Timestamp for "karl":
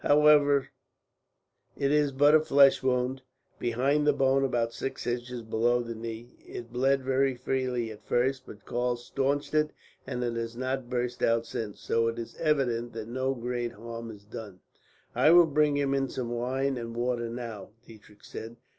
8.65-8.95